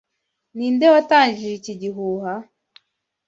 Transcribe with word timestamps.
Ninde 0.57 0.85
watangije 0.93 1.53
iki 1.59 1.73
gihuha? 1.81 2.33